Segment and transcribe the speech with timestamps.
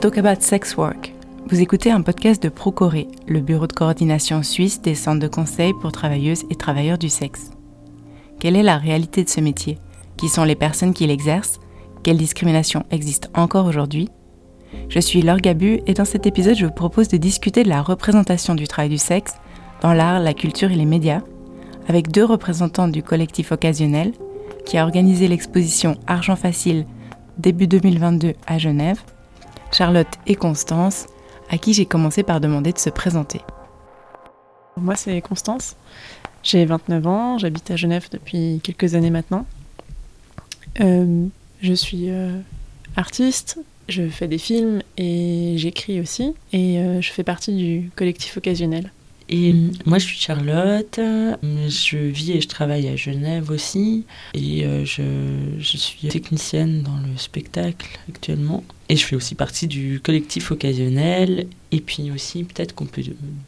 [0.00, 1.12] Talk about sex work.
[1.48, 5.72] Vous écoutez un podcast de Procoré, le bureau de coordination suisse des centres de conseil
[5.80, 7.50] pour travailleuses et travailleurs du sexe.
[8.38, 9.76] Quelle est la réalité de ce métier?
[10.16, 11.58] Qui sont les personnes qui l'exercent?
[12.04, 14.08] Quelle discrimination existe encore aujourd'hui?
[14.88, 17.82] Je suis Laure Gabu et dans cet épisode, je vous propose de discuter de la
[17.82, 19.34] représentation du travail du sexe
[19.80, 21.22] dans l'art, la culture et les médias,
[21.88, 24.12] avec deux représentants du collectif occasionnel
[24.64, 26.86] qui a organisé l'exposition Argent Facile
[27.38, 29.02] début 2022 à Genève,
[29.72, 31.06] Charlotte et Constance,
[31.50, 33.40] à qui j'ai commencé par demander de se présenter.
[34.76, 35.76] Moi, c'est Constance.
[36.42, 39.44] J'ai 29 ans, j'habite à Genève depuis quelques années maintenant.
[40.80, 41.26] Euh,
[41.60, 42.38] je suis euh,
[42.96, 46.34] artiste, je fais des films et j'écris aussi.
[46.52, 48.92] Et euh, je fais partie du collectif occasionnel.
[49.30, 50.98] Et moi, je suis Charlotte.
[51.42, 54.04] Je vis et je travaille à Genève aussi.
[54.34, 55.02] Et euh, je,
[55.58, 58.64] je, suis technicienne dans le spectacle actuellement.
[58.88, 61.46] Et je fais aussi partie du collectif occasionnel.
[61.72, 63.02] Et puis aussi, peut-être qu'on peut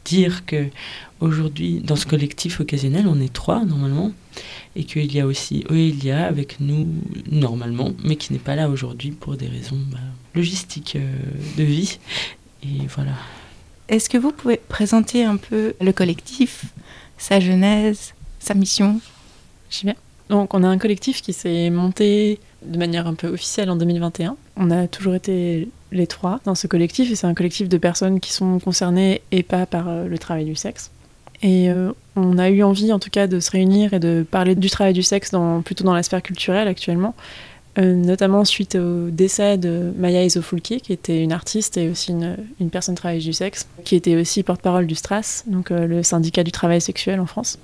[0.05, 0.67] dire que
[1.19, 4.11] aujourd'hui, dans ce collectif occasionnel, on est trois normalement.
[4.75, 6.87] Et qu'il y a aussi Oelia avec nous
[7.29, 9.97] normalement, mais qui n'est pas là aujourd'hui pour des raisons bah,
[10.35, 11.11] logistiques euh,
[11.57, 11.97] de vie.
[12.63, 13.13] Et voilà.
[13.91, 16.63] Est-ce que vous pouvez présenter un peu le collectif,
[17.17, 19.01] sa genèse, sa mission?
[19.69, 19.95] J'y viens.
[20.29, 24.37] Donc on a un collectif qui s'est monté de manière un peu officielle en 2021.
[24.55, 28.21] On a toujours été les trois dans ce collectif et c'est un collectif de personnes
[28.21, 30.89] qui sont concernées et pas par euh, le travail du sexe.
[31.43, 34.55] Et euh, on a eu envie en tout cas de se réunir et de parler
[34.55, 35.31] du travail du sexe
[35.65, 37.13] plutôt dans la sphère culturelle actuellement
[37.77, 42.37] euh, notamment suite au décès de Maya Isofulki, qui était une artiste et aussi une,
[42.59, 46.43] une personne travailleuse du sexe, qui était aussi porte-parole du STRAS, donc euh, le syndicat
[46.43, 47.57] du travail sexuel en France.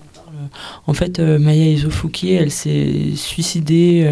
[0.86, 4.09] En fait, euh, Maya Isofulki, elle s'est suicidée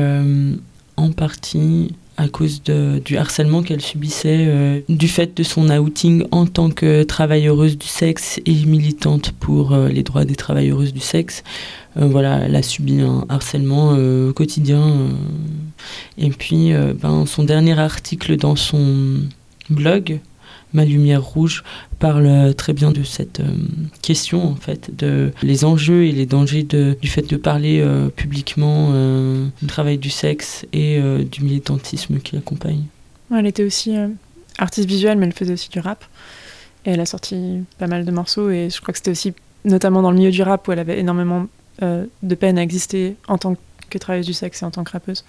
[0.98, 6.46] en partie à cause de, du harcèlement qu'elle subissait du fait de son outing en
[6.46, 11.44] tant que travailleuse du sexe et militante pour les droits des travailleuses du sexe.
[11.96, 13.98] voilà, elle a subi un harcèlement
[14.34, 15.10] quotidien
[16.18, 19.20] et puis, euh, ben, son dernier article dans son
[19.70, 20.20] blog,
[20.76, 21.64] Ma lumière rouge,
[22.00, 23.56] parle très bien de cette euh,
[24.02, 28.10] question, en fait, de les enjeux et les dangers de, du fait de parler euh,
[28.10, 28.92] publiquement
[29.62, 31.00] du travail du sexe et
[31.32, 32.84] du militantisme qui l'accompagne.
[33.34, 33.96] Elle était aussi
[34.58, 36.04] artiste visuelle, mais elle faisait aussi du rap.
[36.86, 39.34] Et elle a sorti pas mal de morceaux, et je crois que c'était aussi
[39.64, 41.48] notamment dans le milieu du rap où elle avait énormément
[41.82, 43.56] de peine à exister en tant
[43.90, 45.24] que travailleuse du sexe et en tant que rappeuse.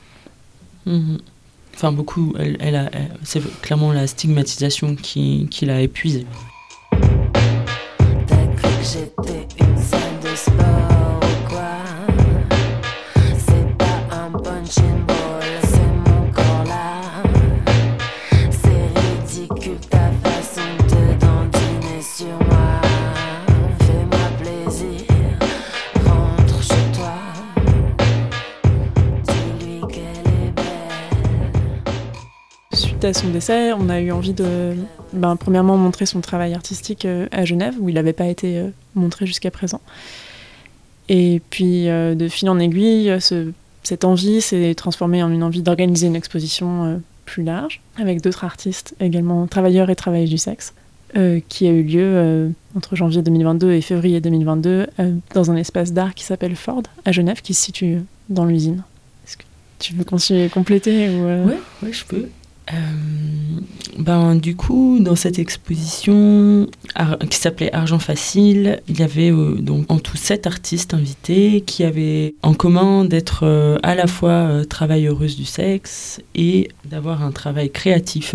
[0.87, 1.19] Mhm.
[1.77, 2.91] Enfin, beaucoup, elle, elle
[3.23, 6.25] c'est clairement la stigmatisation qui, qui l'a épuisée.
[33.07, 34.75] À son décès, on a eu envie de,
[35.13, 38.69] ben, premièrement, montrer son travail artistique euh, à Genève, où il n'avait pas été euh,
[38.95, 39.81] montré jusqu'à présent.
[41.09, 43.17] Et puis, euh, de fil en aiguille,
[43.83, 48.97] cette envie s'est transformée en une envie d'organiser une exposition plus large, avec d'autres artistes
[48.99, 50.75] également, travailleurs et travailleuses du sexe,
[51.49, 54.89] qui a eu lieu entre janvier 2022 et février 2022
[55.33, 58.83] dans un espace d'art qui s'appelle Ford, à Genève, qui se situe dans l'usine.
[59.25, 59.45] Est-ce que
[59.79, 61.49] tu veux continuer compléter ou
[61.85, 62.29] Oui, je peux.
[62.73, 62.77] Euh,
[63.99, 66.67] ben, du coup, dans cette exposition
[67.31, 71.85] qui s'appelait Argent Facile, il y avait euh, donc en tout sept artistes invités qui
[71.85, 77.71] avaient en commun d'être euh, à la fois travailleuses du sexe et d'avoir un travail
[77.71, 78.35] créatif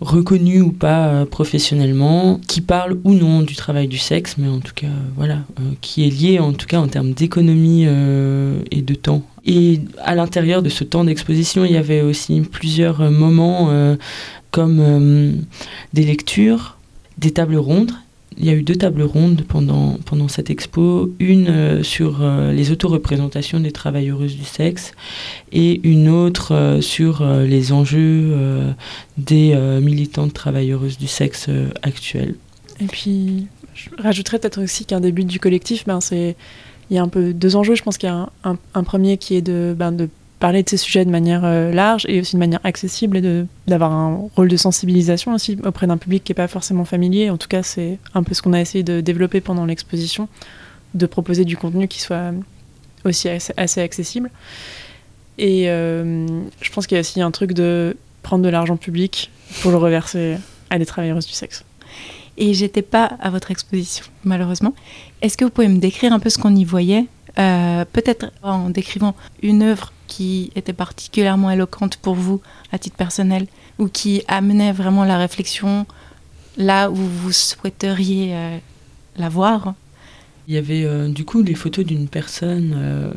[0.00, 4.74] reconnu ou pas professionnellement, qui parle ou non du travail du sexe, mais en tout
[4.74, 4.86] cas,
[5.16, 5.38] voilà,
[5.80, 10.62] qui est lié en tout cas en termes d'économie et de temps et à l'intérieur
[10.62, 13.96] de ce temps d'exposition, il y avait aussi plusieurs euh, moments euh,
[14.50, 15.32] comme euh,
[15.92, 16.76] des lectures,
[17.18, 17.92] des tables rondes.
[18.38, 23.60] Il y a eu deux tables rondes pendant, pendant cette expo, une sur les autoreprésentations
[23.60, 24.92] des travailleuses du sexe
[25.52, 28.34] et une autre sur les enjeux
[29.18, 31.50] des militantes travailleuses du sexe
[31.82, 32.36] actuelles.
[32.80, 36.34] Et puis, je rajouterais peut-être aussi qu'un début du collectif, ben, c'est
[36.92, 37.74] il y a un peu deux enjeux.
[37.74, 40.10] Je pense qu'il y a un, premier qui est de, ben, de
[40.40, 43.92] parler de ces sujets de manière euh, large et aussi de manière accessible et d'avoir
[43.92, 47.30] un rôle de sensibilisation aussi auprès d'un public qui n'est pas forcément familier.
[47.30, 50.28] En tout cas, c'est un peu ce qu'on a essayé de développer pendant l'exposition,
[50.92, 52.32] de proposer du contenu qui soit
[53.06, 54.30] aussi assez, assez accessible.
[55.38, 59.30] Et je pense qu'il y a aussi un truc de prendre de l'argent public
[59.62, 60.36] pour le reverser
[60.68, 61.64] à des travailleuses du sexe.
[62.36, 64.74] Et j'étais pas à votre exposition, malheureusement.
[65.20, 67.06] Est-ce que vous pouvez me décrire un peu ce qu'on y voyait
[67.38, 72.40] euh, Peut-être en décrivant une œuvre qui était particulièrement éloquente pour vous,
[72.72, 73.46] à titre personnel,
[73.78, 75.86] ou qui amenait vraiment la réflexion
[76.56, 78.58] là où vous souhaiteriez euh,
[79.16, 79.74] la voir?
[80.48, 83.12] Il y avait euh, du coup des photos d'une personne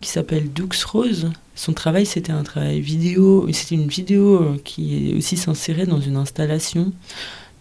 [0.00, 1.30] qui s'appelle Dux Rose.
[1.54, 3.48] Son travail, c'était un travail vidéo.
[3.52, 6.92] C'était une vidéo qui aussi s'insérait dans une installation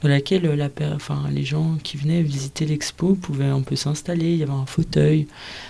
[0.02, 4.34] dans laquelle la, enfin, les gens qui venaient visiter l'expo pouvaient un peu s'installer.
[4.34, 5.28] Il y avait un fauteuil,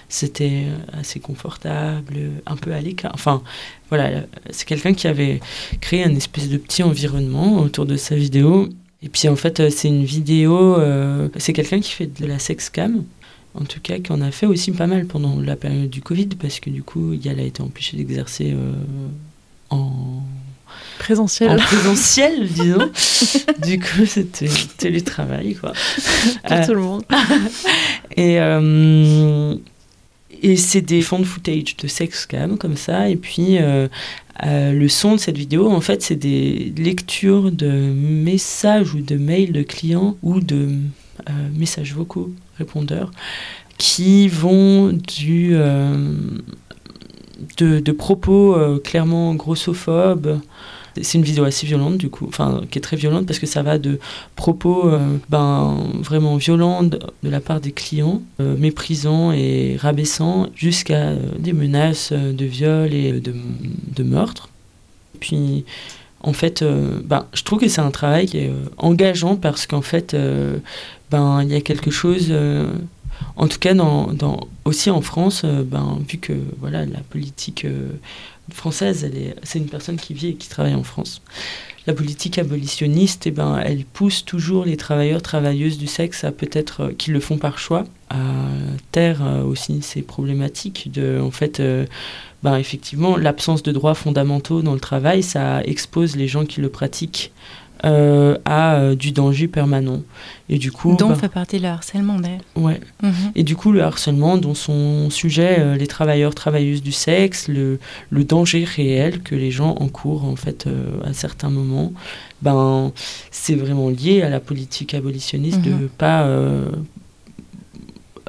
[0.09, 3.11] c'était assez confortable, un peu à l'écart.
[3.13, 3.41] Enfin,
[3.89, 5.39] voilà, c'est quelqu'un qui avait
[5.79, 8.69] créé un espèce de petit environnement autour de sa vidéo.
[9.03, 12.69] Et puis en fait, c'est une vidéo, euh, c'est quelqu'un qui fait de la sex
[12.69, 13.03] cam
[13.57, 16.27] en tout cas, qui en a fait aussi pas mal pendant la période du Covid,
[16.39, 18.73] parce que du coup, elle a été empêchée d'exercer euh,
[19.69, 20.14] en
[21.05, 21.51] présentiel.
[21.51, 22.89] En présentiel, disons.
[23.63, 25.73] du coup, c'était télétravail, quoi.
[26.43, 27.03] Pour euh, tout le monde.
[28.17, 29.53] et, euh,
[30.41, 33.07] et c'est des fonds de footage de sex cam, comme ça.
[33.07, 33.87] Et puis, euh,
[34.41, 39.51] le son de cette vidéo, en fait, c'est des lectures de messages ou de mails
[39.51, 40.69] de clients ou de
[41.53, 43.11] messages vocaux, répondeurs,
[43.77, 45.55] qui vont du...
[47.57, 50.39] De, de, propos clairement grossophobes,
[51.01, 53.63] c'est une vidéo assez violente, du coup, enfin, qui est très violente parce que ça
[53.63, 53.99] va de
[54.35, 61.09] propos euh, ben, vraiment violents de, la part des clients, euh, méprisants et rabaissants, jusqu'à
[61.09, 63.33] euh, des menaces de viol et de,
[63.95, 64.49] de meurtre.
[65.19, 65.65] Puis,
[66.21, 66.63] en fait,
[67.03, 70.15] ben, je trouve que c'est un travail qui est engageant parce qu'en fait,
[71.11, 72.33] ben, il y a quelque chose
[73.37, 73.73] en tout cas,
[74.65, 77.65] aussi en France, ben, vu que voilà, la politique
[78.53, 79.09] française,
[79.43, 81.21] c'est une personne qui vit et qui travaille en France.
[81.87, 86.81] La politique abolitionniste, eh ben, elle pousse toujours les travailleurs, travailleuses du sexe à peut-être,
[86.81, 88.15] euh, qui le font par choix, à
[88.91, 91.85] taire euh, aussi ces problématiques de, en fait, euh,
[92.41, 96.69] ben, effectivement, l'absence de droits fondamentaux dans le travail, ça expose les gens qui le
[96.69, 97.31] pratiquent
[97.85, 100.01] euh, à euh, du danger permanent.
[100.49, 102.41] Et du coup, dont bah fait partie le harcèlement d'ailleurs.
[102.55, 102.79] Ouais.
[103.03, 103.13] Mhm.
[103.35, 107.79] Et du coup, le harcèlement, dont sont sujets euh, les travailleurs, travailleuses du sexe, le,
[108.09, 110.67] le, danger réel que les gens encourent en fait
[111.03, 111.93] à certains moments,
[112.41, 112.91] ben
[113.29, 115.89] c'est vraiment lié à la politique abolitionniste de mhm.
[115.89, 116.27] pas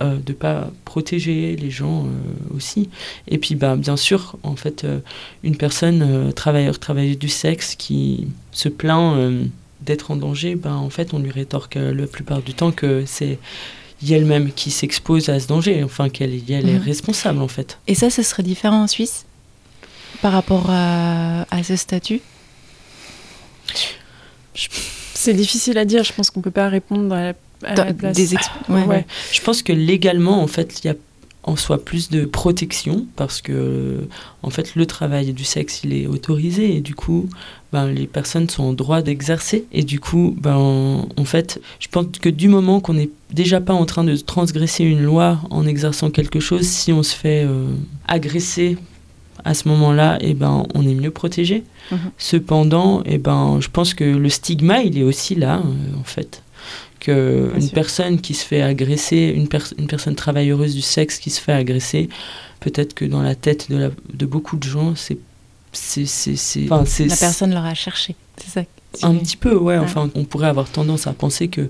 [0.02, 2.90] euh, de pas protéger les gens euh, aussi.
[3.28, 4.98] Et puis, bah, bien sûr, en fait, euh,
[5.43, 9.16] une personne, travailleur, travailleuse du sexe, qui se plaint
[9.81, 13.38] d'être en danger, ben en fait, on lui rétorque la plupart du temps que c'est
[14.06, 16.82] elle-même qui s'expose à ce danger, enfin qu'elle elle est mhm.
[16.82, 17.78] responsable en fait.
[17.87, 19.25] Et ça, ce serait différent en Suisse
[20.20, 22.20] par rapport à, à ce statut?
[25.14, 27.34] C'est difficile à dire, je pense qu'on ne peut pas répondre à la
[27.74, 28.34] des
[28.68, 29.06] ouais.
[29.32, 30.94] Je pense que légalement, en fait, il y a
[31.46, 34.08] en soi plus de protection parce que
[34.42, 37.28] en fait le travail du sexe il est autorisé et du coup
[37.72, 42.06] ben, les personnes sont en droit d'exercer et du coup ben, en fait je pense
[42.20, 46.10] que du moment qu'on n'est déjà pas en train de transgresser une loi en exerçant
[46.10, 47.69] quelque chose si on se fait euh,
[48.08, 48.76] agresser
[49.44, 51.62] à ce moment-là, et eh ben, on est mieux protégé.
[51.93, 51.98] Mhm.
[52.19, 56.05] Cependant, et eh ben, je pense que le stigma, il est aussi là, euh, en
[56.05, 56.43] fait
[57.13, 59.48] une personne qui se fait agresser, une,
[59.79, 62.08] une personne travailleuse du sexe qui se fait agresser,
[62.60, 65.19] peut-être que dans la tête de, la, de beaucoup de gens, c'est
[65.72, 70.70] c'est la personne l'aura cherché c'est ça un petit peu ouais, enfin on pourrait avoir
[70.70, 71.69] tendance à penser que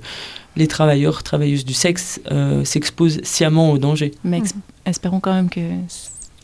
[0.56, 4.12] les travailleurs travailleuses du sexe euh, s'exposent sciemment au danger.
[4.24, 4.42] Mais
[4.84, 5.60] espérons quand même que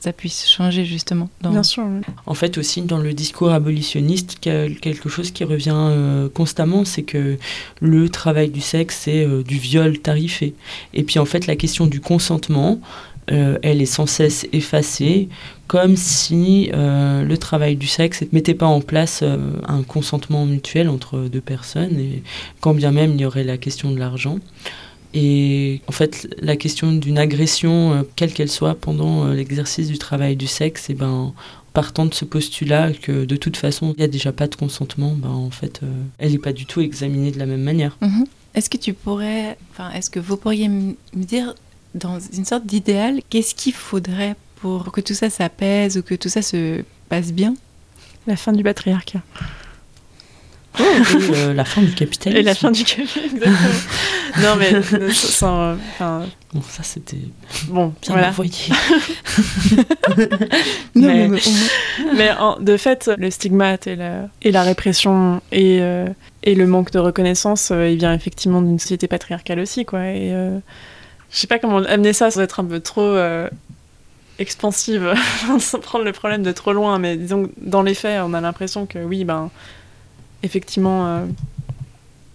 [0.03, 1.31] ça puisse changer justement.
[1.43, 1.85] Bien sûr.
[2.27, 7.39] En fait aussi dans le discours abolitionniste, quelque chose qui revient euh, constamment, c'est que
[7.81, 10.55] le travail du sexe, c'est euh, du viol tarifé.
[10.93, 12.81] Et puis en fait la question du consentement,
[13.31, 15.29] euh, elle est sans cesse effacée,
[15.69, 21.21] comme si le travail du sexe ne mettait pas en place un consentement mutuel entre
[21.21, 22.23] deux personnes, et
[22.61, 24.39] quand bien même il y aurait la question de l'argent.
[25.15, 29.99] Et en fait, la question d'une agression, euh, quelle qu'elle soit, pendant euh, l'exercice du
[29.99, 31.35] travail du sexe, et eh ben,
[31.73, 35.13] partant de ce postulat que de toute façon, il n'y a déjà pas de consentement,
[35.13, 35.87] ben, en fait, euh,
[36.19, 37.97] elle n'est pas du tout examinée de la même manière.
[38.01, 38.27] Mhm.
[38.55, 41.55] Est-ce que tu pourrais, enfin, est-ce que vous pourriez me dire,
[41.95, 46.29] dans une sorte d'idéal, qu'est-ce qu'il faudrait pour que tout ça s'apaise ou que tout
[46.29, 47.55] ça se passe bien?
[48.27, 49.23] La fin du patriarcat.
[50.79, 52.41] Et la fin du capitalisme.
[52.41, 53.69] Et la fin du capitalisme, exactement.
[54.43, 55.77] non, mais sans,
[56.55, 57.17] Bon, ça c'était
[57.69, 58.29] bon, bien voilà.
[58.29, 58.53] envoyé.
[60.95, 61.31] mais,
[62.15, 66.07] mais en, de fait, le stigmate et la, et la répression et, euh,
[66.43, 70.01] et le manque de reconnaissance, euh, il vient effectivement d'une société patriarcale aussi, quoi.
[70.09, 70.59] Et euh,
[71.31, 73.49] je sais pas comment amener ça sans être un peu trop euh,
[74.39, 75.15] expansive,
[75.59, 78.41] sans prendre le problème de trop loin, mais disons que dans les faits, on a
[78.43, 79.51] l'impression que oui, ben,
[80.43, 81.27] effectivement, euh,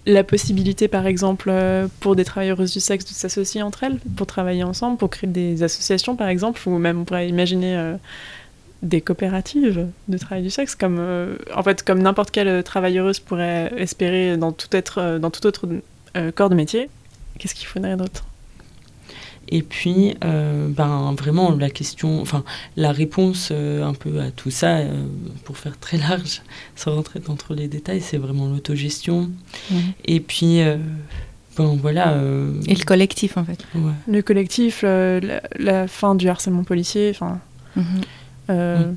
[0.05, 4.27] la possibilité, par exemple, euh, pour des travailleuses du sexe de s'associer entre elles, pour
[4.27, 7.95] travailler ensemble, pour créer des associations, par exemple, ou même on pourrait imaginer euh,
[8.83, 10.99] des coopératives de travail du sexe, comme
[11.55, 15.67] en fait comme n'importe quelle travailleuse pourrait espérer dans tout dans tout autre
[16.35, 16.87] corps de métier.
[17.39, 18.23] Qu'est-ce qu'il faudrait d'autre?
[19.49, 22.43] Et puis, euh, ben, vraiment, la question, enfin,
[22.75, 25.05] la réponse euh, un peu à tout ça, euh,
[25.45, 26.41] pour faire très large,
[26.75, 29.29] sans rentrer dans trop les détails, c'est vraiment l'autogestion.
[30.05, 30.77] Et puis, euh,
[31.55, 32.13] bon, voilà.
[32.13, 33.59] euh, Et le collectif, en fait.
[33.75, 33.91] ouais.
[34.07, 37.39] Le collectif, le- la, la fin du harcèlement policier, enfin,
[37.75, 37.85] Mhm.
[38.49, 38.91] euh,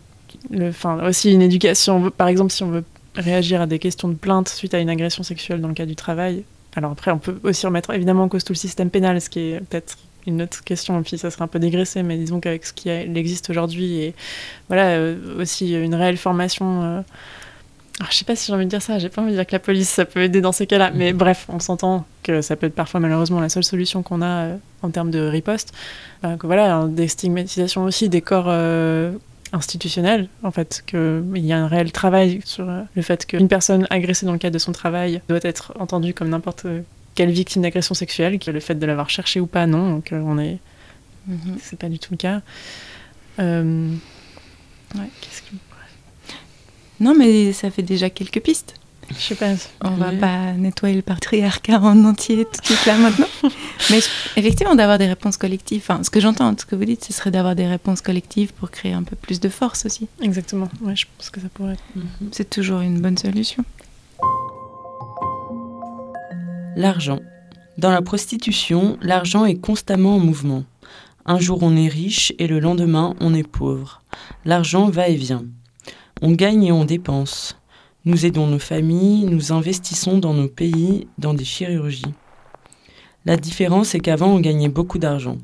[0.62, 2.10] enfin, aussi une éducation.
[2.10, 5.22] Par exemple, si on veut réagir à des questions de plainte suite à une agression
[5.22, 6.44] sexuelle dans le cadre du travail.
[6.76, 9.40] Alors après, on peut aussi remettre évidemment en cause tout le système pénal, ce qui
[9.40, 12.64] est peut-être une autre question, et puis ça serait un peu dégraissé, mais disons qu'avec
[12.64, 14.14] ce qui existe aujourd'hui, et
[14.68, 16.82] voilà, euh, aussi une réelle formation.
[16.82, 17.02] euh,
[17.98, 19.46] alors, je sais pas si j'ai envie de dire ça, j'ai pas envie de dire
[19.46, 22.56] que la police ça peut aider dans ces cas-là, mais bref, on s'entend que ça
[22.56, 25.72] peut être parfois malheureusement la seule solution qu'on a euh, en termes de riposte.
[26.22, 28.52] Que voilà, hein, des stigmatisations aussi des corps
[29.52, 34.26] institutionnels, en fait, qu'il y a un réel travail sur le fait qu'une personne agressée
[34.26, 36.66] dans le cadre de son travail doit être entendue comme n'importe
[37.14, 40.20] quelle victime d'agression sexuelle, que le fait de l'avoir cherché ou pas, non, donc euh,
[40.24, 40.58] on est,
[41.26, 41.58] Mhm.
[41.62, 42.40] c'est pas du tout le cas.
[43.38, 43.90] Euh,
[44.96, 45.54] ouais, qu'est-ce que
[47.00, 48.74] Non, mais ça fait déjà quelques pistes.
[49.10, 49.52] je sais pas.
[49.82, 53.26] On va pas nettoyer le patriarcat en entier tout de suite là maintenant.
[53.90, 55.80] Mais je- effectivement, d'avoir des réponses collectives.
[55.82, 58.70] Enfin, ce que j'entends, ce que vous dites, ce serait d'avoir des réponses collectives pour
[58.70, 60.06] créer un peu plus de force aussi.
[60.22, 60.68] Exactement.
[60.82, 61.72] Ouais, je pense que ça pourrait.
[61.72, 61.82] être.
[62.32, 63.64] C'est toujours une bonne solution.
[66.76, 67.18] L'argent.
[67.78, 70.64] Dans la prostitution, l'argent est constamment en mouvement.
[71.26, 74.02] Un jour on est riche et le lendemain on est pauvre.
[74.44, 75.44] L'argent va et vient.
[76.22, 77.56] On gagne et on dépense.
[78.04, 82.14] Nous aidons nos familles, nous investissons dans nos pays, dans des chirurgies.
[83.26, 85.38] La différence est qu'avant on gagnait beaucoup d'argent.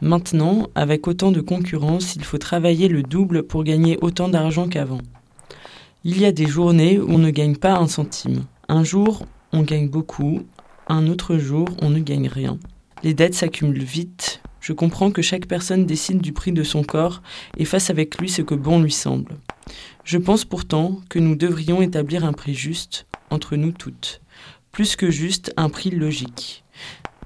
[0.00, 5.00] Maintenant, avec autant de concurrence, il faut travailler le double pour gagner autant d'argent qu'avant.
[6.04, 8.44] Il y a des journées où on ne gagne pas un centime.
[8.68, 10.42] Un jour, on gagne beaucoup,
[10.92, 12.58] un autre jour, on ne gagne rien.
[13.02, 14.42] Les dettes s'accumulent vite.
[14.60, 17.22] Je comprends que chaque personne décide du prix de son corps
[17.56, 19.36] et fasse avec lui ce que bon lui semble.
[20.04, 24.20] Je pense pourtant que nous devrions établir un prix juste entre nous toutes.
[24.72, 26.64] Plus que juste, un prix logique.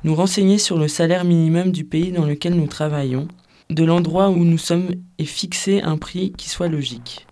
[0.04, 3.26] Nous renseigner sur le salaire minimum du pays dans lequel nous travaillons,
[3.71, 7.26] de l'endroit où nous sommes et fixer un prix qui soit logique.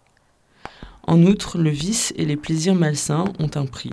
[1.07, 3.93] En outre, le vice et les plaisirs malsains ont un prix.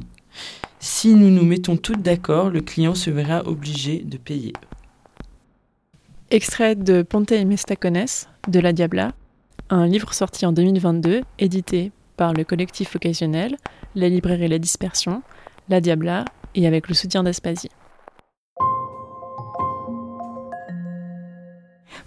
[0.81, 4.53] Si nous nous mettons toutes d'accord, le client se verra obligé de payer.
[6.31, 8.05] Extrait de Ponte y Mestacones
[8.48, 9.12] de La Diabla,
[9.69, 13.57] un livre sorti en 2022, édité par le collectif occasionnel,
[13.93, 15.21] la librairie La Dispersion,
[15.67, 16.24] La Diabla
[16.55, 17.71] et avec le soutien d'Aspasie.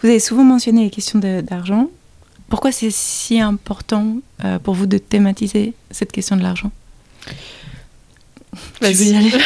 [0.00, 1.90] Vous avez souvent mentionné les questions d'argent.
[2.48, 6.70] Pourquoi c'est si important euh, pour vous de thématiser cette question de l'argent?
[8.80, 9.30] Tu veux y aller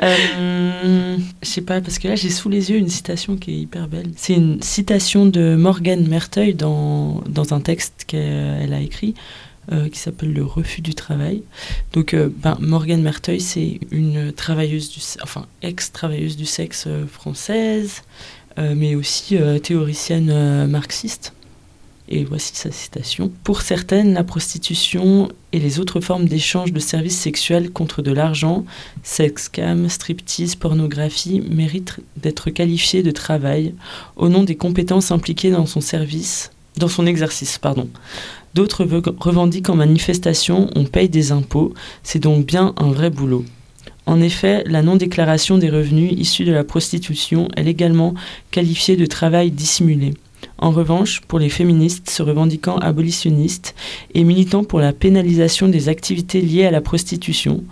[0.00, 3.58] Euh, Je sais pas, parce que là j'ai sous les yeux une citation qui est
[3.58, 4.12] hyper belle.
[4.16, 9.14] C'est une citation de Morgane Merteuil dans, dans un texte qu'elle a écrit
[9.72, 11.42] euh, qui s'appelle Le refus du travail.
[11.92, 18.02] Donc euh, ben, Morgane Merteuil, c'est une travailleuse du, enfin ex-travailleuse du sexe euh, française,
[18.56, 21.32] mais aussi théoricienne marxiste.
[22.10, 23.30] Et voici sa citation.
[23.44, 28.64] Pour certaines, la prostitution et les autres formes d'échange de services sexuels contre de l'argent,
[29.02, 33.74] sex cam, striptease, pornographie, méritent d'être qualifiées de travail
[34.16, 37.90] au nom des compétences impliquées dans son service, dans son exercice, pardon.
[38.54, 43.44] D'autres ve- revendiquent en manifestation on paye des impôts, c'est donc bien un vrai boulot.
[44.06, 48.14] En effet, la non-déclaration des revenus issus de la prostitution est également
[48.50, 50.14] qualifiée de travail dissimulé.
[50.58, 53.76] En revanche, pour les féministes se revendiquant abolitionnistes
[54.14, 57.62] et militant pour la pénalisation des activités liées à la prostitution,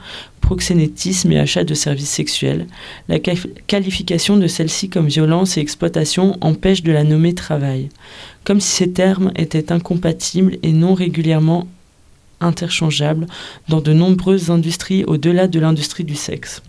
[0.41, 2.69] proxénétisme et achat de services sexuels,
[3.09, 7.89] la qualification de celle-ci comme violence et exploitation empêche de la nommer travail,
[8.45, 11.67] comme si ces termes étaient incompatibles et non régulièrement
[12.41, 13.27] interchangeables
[13.69, 16.63] dans de nombreuses industries au-delà de l'industrie du sexe.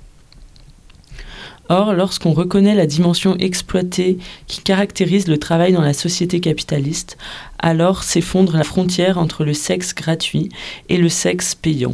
[1.70, 7.18] Or, lorsqu'on reconnaît la dimension exploitée qui caractérise le travail dans la société capitaliste,
[7.60, 10.50] alors s'effondre la frontière entre le sexe gratuit
[10.90, 11.94] et le sexe payant.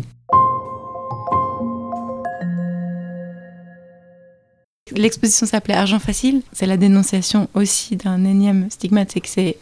[4.96, 6.42] L'exposition s'appelait Argent facile.
[6.52, 9.58] C'est la dénonciation aussi d'un énième stigmate, c'est que c'est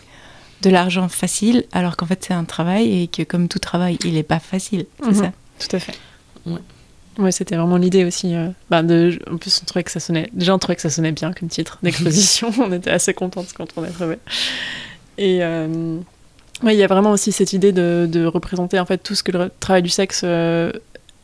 [0.62, 4.14] de l'argent facile, alors qu'en fait c'est un travail et que comme tout travail, il
[4.14, 4.86] n'est pas facile.
[5.02, 5.16] C'est Mhm.
[5.16, 5.32] ça.
[5.60, 5.96] Tout à fait.
[6.46, 6.60] Ouais.
[7.18, 8.36] Ouais, c'était vraiment l'idée aussi.
[8.36, 10.30] euh, bah, de, en plus, on trouvait que ça sonnait.
[10.34, 12.52] Déjà, on trouvait que ça sonnait bien comme titre d'exposition.
[12.60, 14.18] on était assez contente quand on a trouvé.
[15.18, 15.98] Et euh,
[16.64, 19.24] ouais, il y a vraiment aussi cette idée de, de représenter en fait tout ce
[19.24, 20.72] que le travail du sexe euh,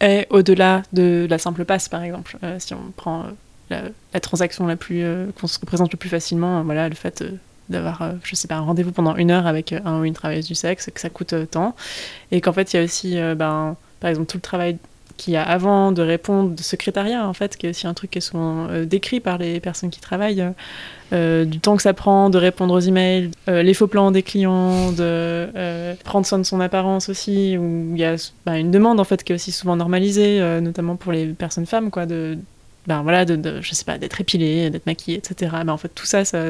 [0.02, 2.38] est au-delà de la simple passe, par exemple.
[2.60, 3.26] Si on prend
[3.70, 5.04] la, la transaction la plus
[5.40, 7.24] qu'on se représente le plus facilement, voilà, le fait
[7.70, 10.48] d'avoir, euh, je sais pas, un rendez-vous pendant une heure avec un ou une travailleuse
[10.48, 11.76] du sexe, que ça coûte euh, tant,
[12.32, 14.78] et qu'en fait, il y a aussi, euh, ben, par exemple, tout le travail
[15.18, 18.12] qu'il y a avant de répondre, de secrétariat en fait, qui est aussi un truc
[18.12, 20.46] qui est souvent euh, décrit par les personnes qui travaillent,
[21.14, 24.24] euh, du temps que ça prend de répondre aux emails, euh, les faux plans des
[24.24, 28.72] clients, de euh, prendre soin de son apparence aussi, où il y a bah, une
[28.72, 32.38] demande en fait qui est aussi souvent normalisée, notamment pour les personnes femmes, quoi, de
[32.88, 35.58] ben voilà, de, je sais pas, d'être épilée, d'être maquillée, etc.
[35.66, 36.42] Mais en fait, tout ça, ça,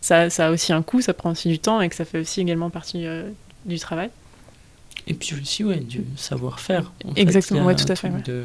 [0.00, 2.18] ça, ça a aussi un coût, ça prend aussi du temps et que ça fait
[2.18, 3.06] aussi également partie
[3.64, 4.10] du travail.
[5.06, 6.92] Et puis aussi, ouais, du savoir-faire.
[7.04, 7.20] en fait.
[7.20, 8.22] Exactement, a ouais, tout à fait, ouais.
[8.22, 8.42] de-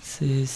[0.00, 0.46] C'est-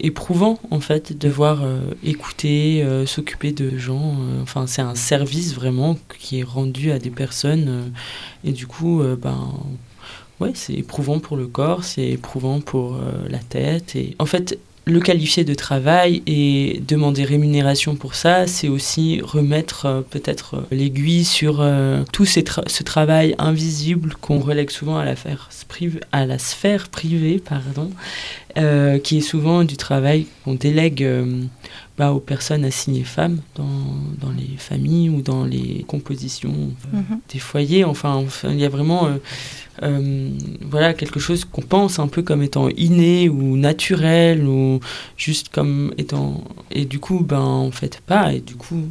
[0.00, 4.16] éprouvant, en fait, de devoir euh, écouter, euh, s'occuper de gens.
[4.18, 7.66] euh, enfin, c'est un service vraiment qui est rendu à des personnes.
[7.68, 7.82] euh,
[8.44, 9.52] et du coup, ben.
[10.40, 12.98] Ouais, c'est éprouvant pour le corps, c'est éprouvant pour
[13.30, 13.94] la tête.
[13.94, 19.86] Et en fait, le qualifier de travail et demander rémunération pour ça, c'est aussi remettre
[19.86, 25.14] euh, peut-être euh, l'aiguille sur euh, tout ce travail invisible qu'on relègue souvent à la,
[26.12, 27.90] à la sphère privée, pardon,
[28.56, 31.42] euh, qui est souvent du travail qu'on délègue euh,
[31.98, 33.64] bah, aux personnes assignées femmes dans,
[34.20, 36.54] dans les familles ou dans les compositions
[36.94, 37.20] euh, Mhm.
[37.32, 37.84] des foyers.
[37.84, 39.08] Enfin, enfin, il y a vraiment
[39.82, 40.28] euh,
[40.62, 44.80] voilà, quelque chose qu'on pense un peu comme étant inné ou naturel ou
[45.16, 46.44] juste comme étant...
[46.70, 48.32] Et du coup, ben, en fait, pas.
[48.32, 48.82] Et du coup,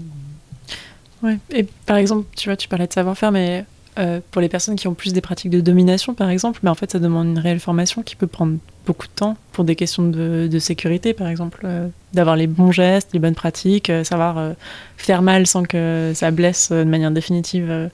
[1.22, 1.38] Ouais.
[1.54, 3.64] Et par exemple, tu vois, tu parlais de savoir-faire, mais
[3.98, 6.76] euh, pour les personnes qui ont plus des pratiques de domination, par exemple, mais en
[6.76, 10.04] fait, ça demande une réelle formation qui peut prendre beaucoup de temps pour des questions
[10.04, 14.54] de, sécurité, par exemple, euh, d'avoir les bons gestes, les bonnes pratiques, euh, savoir
[14.98, 17.90] faire mal sans que ça blesse de manière définitive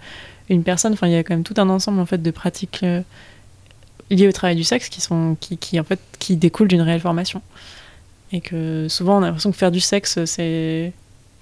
[0.49, 0.93] une personne.
[0.93, 2.85] Enfin, il y a quand même tout un ensemble en fait de pratiques
[4.09, 7.01] liées au travail du sexe qui sont qui, qui en fait qui découlent d'une réelle
[7.01, 7.41] formation.
[8.31, 10.93] Et que souvent on a l'impression que faire du sexe c'est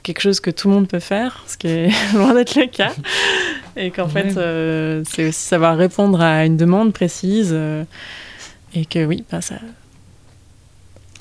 [0.04, 2.94] quelque chose que tout le monde peut faire, ce qui est loin d'être le cas.
[3.76, 4.30] Et qu'en Ouais.
[4.32, 7.50] fait, euh, c'est aussi savoir répondre à une demande précise.
[7.52, 7.84] euh,
[8.74, 9.56] et que oui, bah, ça.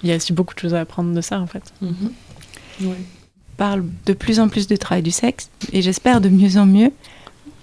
[0.02, 1.62] Il y a aussi beaucoup de choses à apprendre de ça, en fait.
[3.56, 6.92] parle de plus en plus de travail du sexe, et j'espère de mieux en mieux.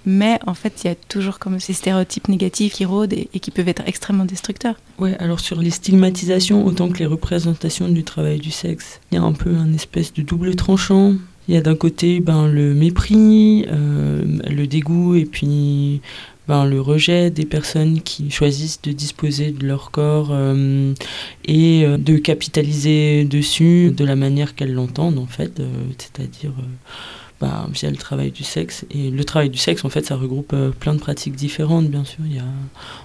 [0.05, 3.51] Mais en fait, il y a toujours comme ces stéréotypes négatifs qui rôdent et, qui
[3.51, 4.75] peuvent être extrêmement destructeurs.
[4.99, 9.17] Ouais, alors sur les stigmatisations, autant que les représentations du travail du sexe, il y
[9.17, 11.15] a un peu un espèce de double tranchant.
[11.47, 16.01] Il y a d'un côté ben, le mépris, euh, le dégoût et puis
[16.47, 20.93] ben, le rejet des personnes qui choisissent de disposer de leur corps euh,
[21.43, 25.61] et euh, de capitaliser dessus de la manière qu'elles l'entendent en fait,
[25.97, 26.53] c'est-à-dire
[27.39, 28.85] bah, via le travail du sexe.
[28.91, 32.05] Et le travail du sexe, en fait, ça regroupe euh, plein de pratiques différentes, bien
[32.05, 32.19] sûr.
[32.25, 32.45] Il y a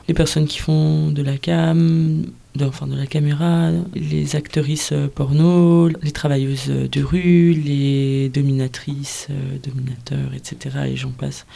[0.07, 2.23] les personnes qui font de la cam,
[2.55, 8.29] de, enfin de la caméra, les actrices euh, porno, les travailleuses euh, de rue, les
[8.29, 9.29] dominatrices,
[9.65, 10.77] dominateurs, etc.
[10.87, 11.47] Et j'en passe.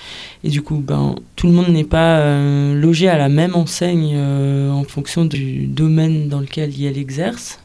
[0.43, 2.43] Et du coup, ben, tout le monde n'est pas
[2.75, 7.61] logé à la même enseigne en fonction du domaine dans lequel il exerce.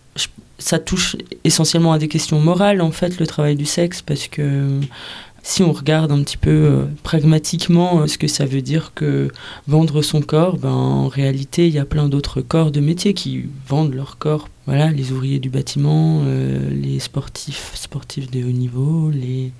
[0.60, 4.80] Ça touche essentiellement à des questions morales, en fait, le travail du sexe, parce que
[5.43, 9.30] si on regarde un petit peu euh, pragmatiquement euh, ce que ça veut dire que
[9.67, 13.46] vendre son corps, ben, en réalité, il y a plein d'autres corps de métiers qui
[13.67, 14.50] vendent leur corps.
[14.67, 19.54] Voilà, les ouvriers du bâtiment, euh, les sportifs, sportifs de haut niveau, les...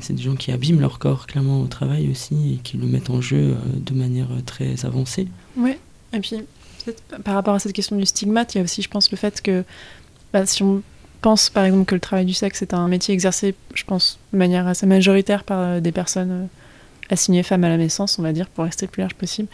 [0.00, 3.10] c'est des gens qui abîment leur corps clairement au travail aussi et qui le mettent
[3.10, 5.28] en jeu euh, de manière euh, très avancée.
[5.58, 5.78] Ouais.
[6.14, 6.36] Et puis,
[7.24, 9.42] par rapport à cette question du stigmate, il y a aussi, je pense, le fait
[9.42, 9.64] que
[10.34, 10.82] bah, si on
[11.20, 14.38] pense, par exemple, que le travail du sexe est un métier exercé, je pense, de
[14.38, 16.46] manière assez majoritaire par euh, des personnes euh,
[17.08, 19.48] assignées femmes à la naissance, on va dire, pour rester le plus large possible,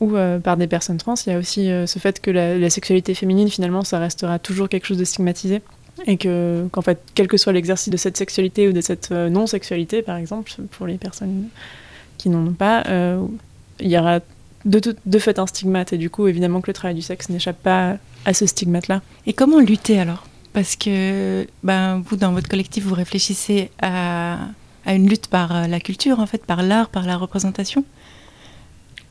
[0.00, 3.12] ou euh, par des personnes trans, il y a aussi ce fait que la, sexualité
[3.12, 5.60] féminine, finalement, ça restera toujours quelque chose de stigmatisé.
[6.06, 10.00] Et que, qu'en fait, quel que soit l'exercice de cette sexualité ou de cette non-sexualité,
[10.00, 11.48] par exemple, pour les personnes
[12.16, 12.84] qui n'en ont pas,
[13.80, 14.20] il y aura
[14.64, 15.92] de, de fait un stigmate.
[15.92, 19.02] Et du coup, évidemment que le travail du sexe n'échappe pas à ce stigmate-là.
[19.26, 20.26] Et comment lutter alors?
[20.52, 24.38] Parce que ben, vous, dans votre collectif, vous réfléchissez à,
[24.86, 27.84] à une lutte par euh, la culture, en fait, par l'art, par la représentation.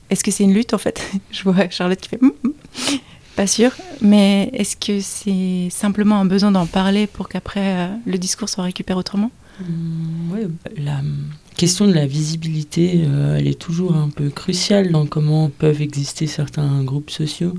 [0.10, 1.10] Est-ce que c'est une lutte, en fait?
[1.32, 2.20] Je vois Charlotte qui fait...
[2.22, 2.54] Hum, hum.
[3.38, 8.18] Pas sûr, mais est-ce que c'est simplement un besoin d'en parler pour qu'après euh, le
[8.18, 9.30] discours soit récupéré autrement?
[9.62, 11.02] Mmh, ouais, la
[11.56, 16.26] question de la visibilité, euh, elle est toujours un peu cruciale dans comment peuvent exister
[16.26, 17.54] certains groupes sociaux.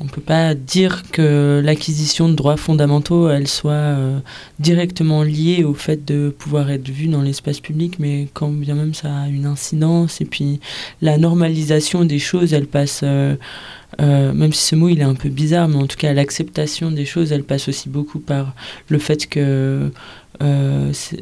[0.00, 4.18] On ne peut pas dire que l'acquisition de droits fondamentaux, elle soit euh,
[4.58, 8.92] directement liée au fait de pouvoir être vu dans l'espace public, mais quand bien même
[8.92, 10.20] ça a une incidence.
[10.20, 10.58] Et puis
[11.00, 13.36] la normalisation des choses, elle passe, euh,
[14.00, 17.04] même si ce mot il est un peu bizarre, mais en tout cas l'acceptation des
[17.04, 18.52] choses, elle passe aussi beaucoup par
[18.88, 19.92] le fait que
[20.42, 21.16] euh, euh,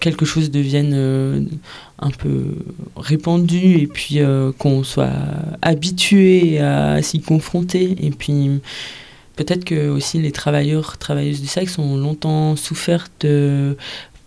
[0.00, 1.40] quelque chose devienne euh,
[1.98, 2.56] un peu
[2.96, 4.18] répandu et puis
[4.58, 5.12] qu'on soit
[5.62, 7.96] habitué à s'y confronter.
[8.00, 8.60] Et puis
[9.36, 13.76] peut-être que aussi les travailleurs, travailleuses du sexe ont longtemps souffert de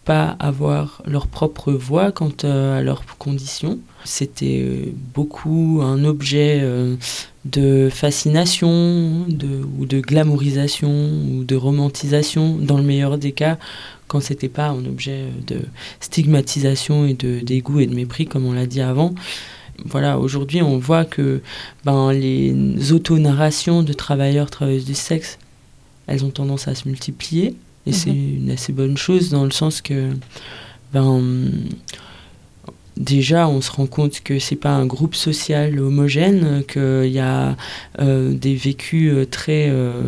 [0.06, 3.80] pas avoir leur propre voix quant à leurs conditions.
[4.10, 6.64] C'était beaucoup un objet
[7.44, 13.58] de fascination de, ou de glamourisation ou de romantisation dans le meilleur des cas
[14.08, 15.60] quand c'était pas un objet de
[16.00, 19.14] stigmatisation et de dégoût et de mépris comme on l'a dit avant.
[19.86, 21.42] Voilà, aujourd'hui on voit que
[21.86, 25.38] ben, les auto-narrations de travailleurs, travailleuses du sexe,
[26.08, 28.44] elles ont tendance à se multiplier et c'est mhm.
[28.44, 30.10] une assez bonne chose dans le sens que
[30.94, 31.22] ben,
[32.98, 37.56] déjà on se rend compte que c'est pas un groupe social homogène, qu'il y a
[38.00, 40.02] euh, des vécus euh, très euh,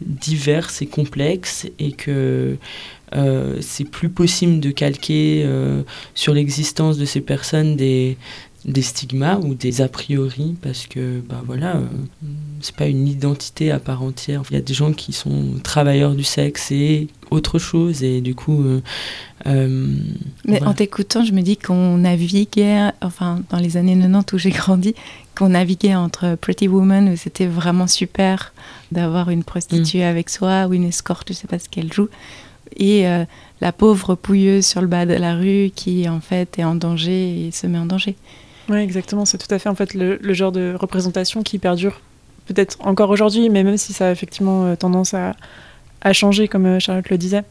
[0.00, 2.56] divers et complexes et que
[3.16, 5.46] euh, c'est plus possible de calquer
[6.14, 8.16] sur l'existence de ces personnes des,
[8.64, 11.86] des stigmas ou des a priori parce que bah voilà euh,
[12.60, 16.14] c'est pas une identité à part entière il y a des gens qui sont travailleurs
[16.14, 18.64] du sexe et autre chose et du coup
[19.44, 24.50] mais en t'écoutant je me dis qu'on naviguait enfin dans les années 90 où j'ai
[24.50, 24.94] grandi
[25.36, 28.54] qu'on naviguait entre Pretty Woman où c'était vraiment super
[28.92, 30.08] d'avoir une prostituée mm.
[30.08, 32.08] avec soi ou une escorte je sais pas ce qu'elle joue
[32.76, 33.24] et euh,
[33.60, 37.46] la pauvre pouilleuse sur le bas de la rue qui en fait est en danger
[37.46, 38.16] et se met en danger.
[38.68, 39.24] Oui, exactement.
[39.24, 42.00] C'est tout à fait en fait le, genre de représentation qui perdure
[42.46, 45.34] peut-être encore aujourd'hui, mais même si ça a effectivement euh, tendance à,
[46.02, 47.42] à, changer, comme euh, Charlotte le disait.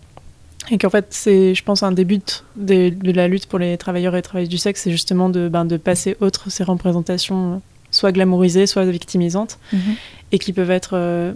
[0.71, 2.21] Et qu'en fait, c'est, je pense, un des buts
[2.55, 5.65] de, de, la lutte pour les travailleurs et travailleuses du sexe, c'est justement de, ben,
[5.65, 9.95] de passer outre ces représentations, soit glamourisées, soit victimisantes, mhm.
[10.31, 11.35] et qui peuvent être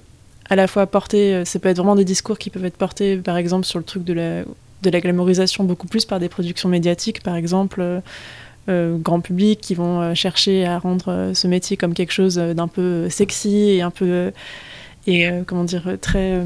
[0.49, 3.17] à la fois porter, euh, ça peut être vraiment des discours qui peuvent être portés,
[3.17, 6.69] par exemple, sur le truc de la, de la glamorisation beaucoup plus par des productions
[6.69, 8.01] médiatiques, par exemple, euh, euh
[8.67, 13.09] grand public, qui vont euh, chercher à rendre ce métier comme quelque chose d'un peu
[13.09, 14.31] sexy et un peu,
[15.05, 16.41] et comment dire, très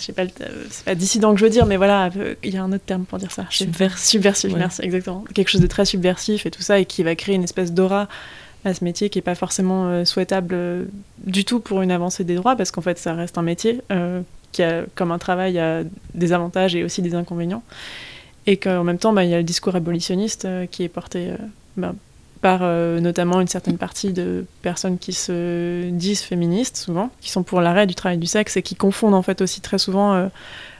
[0.00, 0.22] je sais pas,
[0.70, 2.08] c'est pas dissident que je veux dire, mais voilà,
[2.42, 3.44] il y a un autre terme pour dire ça.
[3.50, 4.54] Subversif.
[4.54, 5.24] Merci, exactement.
[5.34, 8.08] Quelque chose de très subversif et tout ça, et qui va créer une espèce d'aura
[8.64, 10.84] à ce métier qui n'est pas forcément euh, souhaitable euh,
[11.24, 14.22] du tout pour une avancée des droits, parce qu'en fait, ça reste un métier euh,
[14.52, 15.82] qui a, comme un travail, a
[16.14, 17.62] des avantages et aussi des inconvénients.
[18.46, 21.28] Et qu'en même temps, bah, il y a le discours abolitionniste qui est porté
[21.76, 21.94] bah,
[22.40, 27.60] par notamment une certaine partie de personnes qui se disent féministes, souvent, qui sont pour
[27.60, 30.30] l'arrêt du travail du sexe et qui confondent en fait aussi très souvent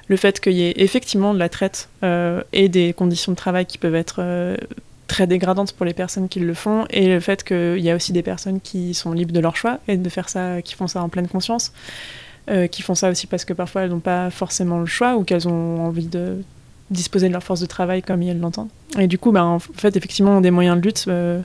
[0.08, 3.76] le fait qu'il y ait effectivement de la traite et des conditions de travail qui
[3.76, 4.56] peuvent être
[5.10, 8.12] très dégradante pour les personnes qui le font et le fait qu'il y a aussi
[8.12, 11.02] des personnes qui sont libres de leur choix et de faire ça, qui font ça
[11.02, 11.72] en pleine conscience,
[12.48, 15.24] euh, qui font ça aussi parce que parfois elles n'ont pas forcément le choix ou
[15.24, 16.36] qu'elles ont envie de
[16.90, 18.68] disposer de leur force de travail comme elles l'entendent.
[18.98, 21.40] Et du coup, bah, en fait, effectivement, des moyens de lutte, euh,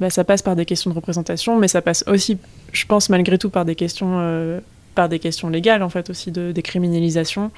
[0.00, 2.38] bah, ça passe par des questions de représentation, mais ça passe aussi,
[2.72, 4.60] je pense, malgré tout, par des questions, euh,
[4.94, 7.50] par des questions légales, en fait, aussi de décriminalisation,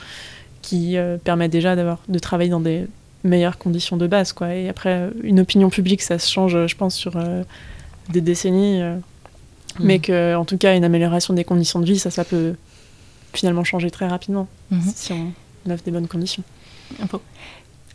[0.63, 2.87] qui permettent déjà d'avoir de travailler dans des
[3.25, 4.33] meilleures conditions de base.
[4.33, 4.55] Quoi.
[4.55, 7.43] Et après, une opinion publique, ça se change, je pense, sur euh,
[8.11, 8.83] des décennies.
[8.83, 9.01] Euh, mmh.
[9.81, 12.55] Mais que, en tout cas, une amélioration des conditions de vie, ça, ça peut
[13.33, 14.81] finalement changer très rapidement mmh.
[14.95, 16.45] si on offre des bonnes conditions.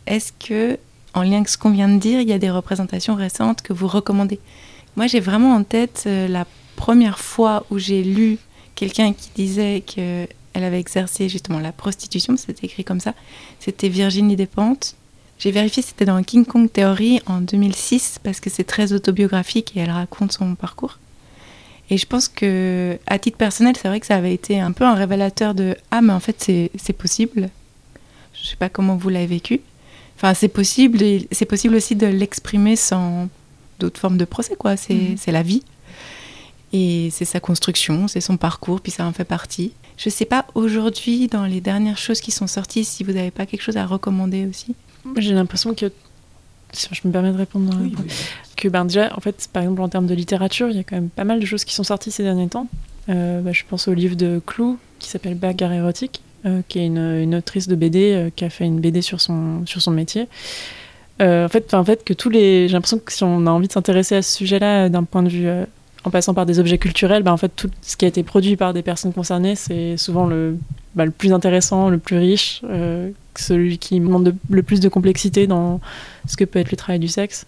[0.06, 0.78] Est-ce que,
[1.14, 3.72] en lien avec ce qu'on vient de dire, il y a des représentations récentes que
[3.72, 4.40] vous recommandez?
[4.96, 8.38] Moi, j'ai vraiment en tête euh, la première fois où j'ai lu
[8.74, 13.14] quelqu'un qui disait qu'elle avait exercé justement la prostitution, c'était écrit comme ça.
[13.60, 14.96] C'était Virginie Despentes.
[15.38, 19.80] J'ai vérifié, c'était dans King Kong Theory en 2006 parce que c'est très autobiographique et
[19.80, 20.98] elle raconte son parcours.
[21.90, 24.84] Et je pense que, à titre personnel, c'est vrai que ça avait été un peu
[24.84, 27.50] un révélateur de Ah, mais en fait, c'est possible.
[28.40, 29.60] Je ne sais pas comment vous l'avez vécu.
[30.16, 30.98] Enfin, c'est possible,
[31.30, 33.28] c'est possible aussi de l'exprimer sans
[33.78, 34.76] d'autres formes de procès, quoi.
[34.76, 35.16] C'est Mhm.
[35.18, 35.62] c'est la vie.
[36.72, 39.72] Et c'est sa construction, c'est son parcours, puis ça en fait partie.
[39.96, 43.44] Je sais pas, aujourd'hui, dans les dernières choses qui sont sorties, si vous n'avez pas
[43.44, 44.74] quelque chose à recommander aussi.
[45.16, 45.90] J'ai l'impression que,
[46.72, 47.76] si je me permets de répondre,
[48.56, 50.94] que ben, déjà, en fait, par exemple, en termes de littérature, il y a quand
[50.96, 52.68] même pas mal de choses qui sont sorties ces derniers temps.
[53.08, 56.86] Euh, bah, je pense au livre de Clou qui s'appelle Bagarre érotique, euh, qui est
[56.86, 59.90] une, une autrice de BD euh, qui a fait une BD sur son, sur son
[59.90, 60.26] métier.
[61.20, 62.66] Euh, en, fait, en fait, que tous les.
[62.66, 65.28] J'ai l'impression que si on a envie de s'intéresser à ce sujet-là d'un point de
[65.28, 65.48] vue.
[66.04, 68.56] en passant par des objets culturels, bah, en fait, tout ce qui a été produit
[68.56, 70.56] par des personnes concernées, c'est souvent le,
[70.94, 72.62] bah, le plus intéressant, le plus riche,
[73.36, 75.80] celui qui de- le plus de complexité dans
[76.26, 77.46] ce que peut être le travail du sexe.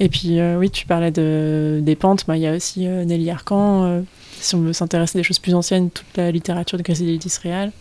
[0.00, 4.02] Et puis, oui, tu parlais de, des pentes, bah, il y a aussi Nelly Arcan,
[4.40, 7.72] si on veut s'intéresser à des choses plus anciennes, toute la littérature de Chrysidélis Réal.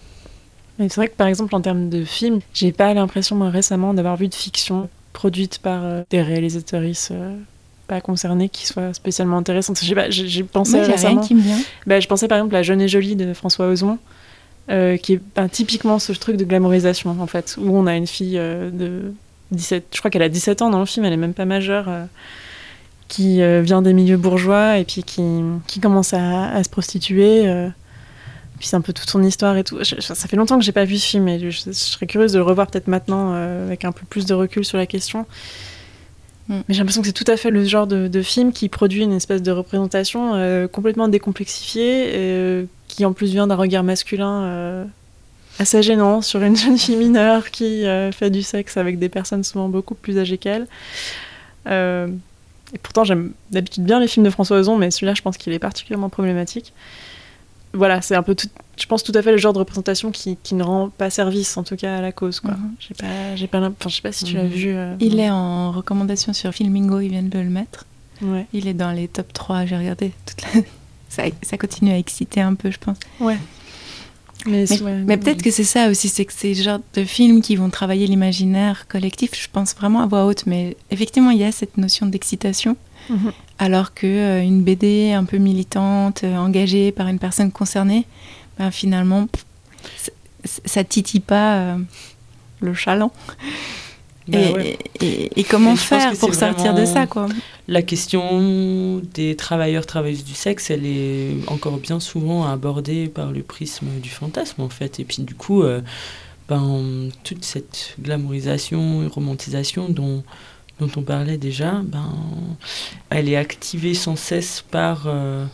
[0.89, 4.17] C'est vrai que, par exemple, en termes de films, j'ai pas l'impression, moi, récemment, d'avoir
[4.17, 7.35] vu de fiction produite par euh, des réalisatrices euh,
[7.87, 9.79] pas concernées qui soit spécialement intéressante.
[9.81, 11.21] Je sais pas, j'ai pensé Moi, j'ai rien récemment...
[11.21, 11.59] qui me vient.
[11.85, 13.97] Bah, je pensais par exemple à La Jeune et Jolie de François Ozon,
[14.69, 18.37] euh, qui est typiquement ce truc de glamourisation, en fait, où on a une fille
[18.37, 19.13] de
[19.51, 21.89] 17, je crois qu'elle a 17 ans dans le film, elle est même pas majeure,
[23.09, 25.21] qui vient des milieux bourgeois et puis qui,
[25.67, 27.45] qui commence à, à se prostituer.
[28.61, 29.79] Puis c'est un peu toute son histoire et tout.
[29.83, 32.31] Je- ça fait longtemps que j'ai pas vu ce film et je, je serais curieuse
[32.33, 35.25] de le revoir peut-être maintenant euh, avec un peu plus de recul sur la question.
[36.47, 36.57] Mm.
[36.67, 39.01] Mais j'ai l'impression que c'est tout à fait le genre de, de film qui produit
[39.01, 43.83] une espèce de représentation euh, complètement décomplexifiée, et, euh, qui en plus vient d'un regard
[43.83, 44.85] masculin
[45.57, 49.69] assez gênant sur une jeune fille mineure qui fait du sexe avec des personnes souvent
[49.69, 50.67] beaucoup plus âgées qu'elle.
[51.67, 52.07] Euh,
[52.73, 55.51] et pourtant, j'aime d'habitude bien les films de François Ozon, mais celui-là, je pense qu'il
[55.53, 56.73] est particulièrement problématique.
[57.73, 60.37] Voilà, c'est un peu, tout, je pense, tout à fait le genre de représentation qui,
[60.43, 62.39] qui ne rend pas service, en tout cas, à la cause.
[62.41, 62.51] Quoi.
[62.51, 62.71] Mhm.
[62.79, 64.49] J'ai pas, j'ai pas, l'imp- enfin, je sais pas si tu l'as Mhm.
[64.49, 64.73] vu.
[64.75, 67.85] euh, Il est en recommandation sur Filmingo, ils viennent de le mettre.
[68.21, 68.45] Ouais.
[68.53, 70.11] Il est dans les top 3, j'ai regardé.
[70.25, 70.61] Toute la-
[71.09, 72.97] ça, ça continue à exciter un peu, je pense.
[73.21, 73.37] Ouais.
[74.47, 77.03] Mais, Mais, ouais, mais peut-être que c'est ça aussi, c'est que c'est le genre de
[77.03, 81.37] films qui vont travailler l'imaginaire collectif, je pense vraiment à voix haute, mais effectivement, il
[81.37, 82.75] y a cette notion d'excitation,
[83.09, 83.31] Mhm.
[83.61, 88.05] Alors que euh, une BD un peu militante, euh, engagée par une personne concernée,
[88.57, 89.27] ben, finalement,
[90.65, 91.77] ça titille pas euh,
[92.59, 93.13] le chaland.
[94.27, 94.77] Bah et, ouais.
[95.01, 97.27] et- et comment Et faire pour sortir de ça, quoi?
[97.67, 103.43] La question des travailleurs, travailleuses du sexe, elle est encore bien souvent abordée par le
[103.43, 104.99] prisme du fantasme, en fait.
[104.99, 105.81] Et puis, du coup, euh,
[106.49, 110.23] ben, toute cette glamourisation et romantisation dont,
[110.81, 112.11] dont on parlait déjà, ben,
[113.11, 115.45] elle est activée sans cesse par euh,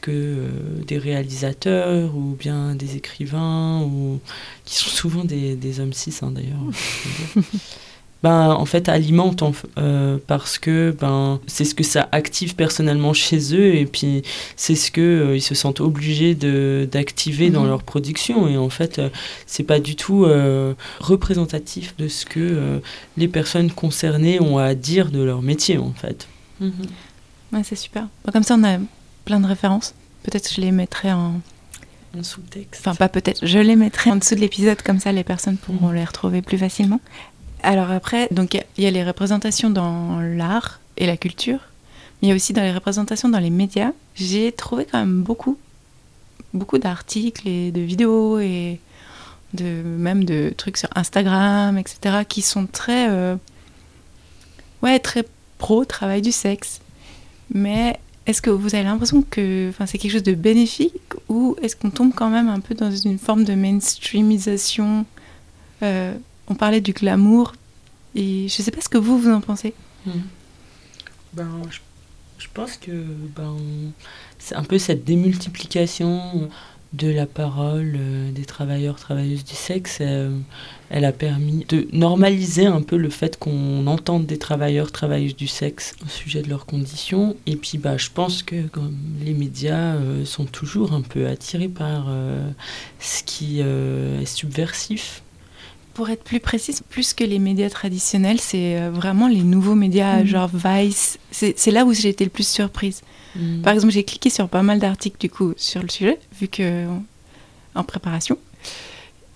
[0.00, 0.48] que euh,
[0.84, 4.20] des réalisateurs ou bien des écrivains, ou,
[4.64, 6.58] qui sont souvent des, hommes cis, hein, d'ailleurs.
[8.24, 13.12] ben, en fait, alimente en euh, parce que ben, c'est ce que ça active personnellement
[13.12, 14.22] chez eux et puis
[14.56, 17.68] c'est ce que euh, ils se sentent obligés d'activer dans Mhm.
[17.68, 19.10] leur production et en fait euh,
[19.46, 22.80] c'est pas du tout euh, représentatif de ce que
[23.16, 26.26] les personnes concernées ont à dire de leur métier en fait.
[26.60, 26.72] Mhm.
[27.52, 28.06] Ouais, c'est super.
[28.32, 28.78] Comme ça, on a
[29.26, 29.94] plein de références.
[30.22, 31.40] Peut-être que je les mettrai en...
[32.18, 32.80] Un sous-texte.
[32.80, 35.88] Enfin, pas peut-être, je les mettrai en dessous de l'épisode, comme ça les personnes pourront
[35.88, 35.94] Mhm.
[35.96, 37.00] les retrouver plus facilement.
[37.64, 41.60] Alors après, donc il y a- les représentations dans l'art et la culture,
[42.20, 43.92] mais il y a aussi dans les représentations dans les médias.
[44.14, 45.56] J'ai trouvé quand même beaucoup,
[46.52, 48.80] beaucoup d'articles et de vidéos et
[49.54, 53.36] de, même de trucs sur Instagram, etc., qui sont très, euh,
[54.82, 55.24] ouais, très
[55.58, 56.80] pro travail du sexe.
[57.52, 60.92] Mais est-ce que vous avez l'impression que c'est quelque chose de bénéfique
[61.28, 65.06] ou est-ce qu'on tombe quand même un peu dans une forme de mainstreamisation
[65.82, 66.14] Euh,
[66.48, 67.54] On parlait du glamour
[68.14, 69.74] et je sais pas ce que vous, vous en pensez.
[70.06, 70.22] Mhm.
[71.32, 71.62] Ben,
[72.38, 72.92] je, pense que
[73.34, 73.56] ben,
[74.38, 76.48] c'est un peu cette démultiplication
[76.94, 79.98] de la parole euh, des travailleurs, travailleuses du sexe.
[80.00, 80.38] euh,
[80.90, 85.48] elle a permis de normaliser un peu le fait qu'on entende des travailleurs, travailleuses du
[85.48, 87.34] sexe au sujet de leurs conditions.
[87.46, 88.56] Et puis, bah, je pense que
[89.24, 92.06] les médias euh, sont toujours un peu attirés par
[93.00, 95.23] ce qui est subversif.
[95.94, 100.20] Pour être plus précise, plus que les médias traditionnels, c'est euh, vraiment les nouveaux médias,
[100.20, 100.26] Mhm.
[100.26, 101.18] genre Vice.
[101.30, 103.02] C'est là où j'ai été le plus surprise.
[103.64, 106.86] Par exemple, j'ai cliqué sur pas mal d'articles du coup sur le sujet, vu que
[107.74, 108.38] en préparation.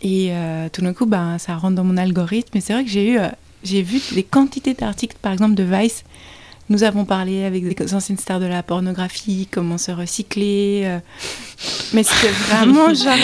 [0.02, 2.56] Et euh, tout d'un coup, ben, ça rentre dans mon algorithme.
[2.56, 3.26] Et c'est vrai que j'ai eu, euh,
[3.64, 6.04] j'ai vu des quantités d'articles, par exemple de Vice.
[6.68, 10.98] Nous avons parlé avec des anciennes stars de la pornographie, comment se recycler, euh,
[11.92, 13.14] Mais c'était vraiment genre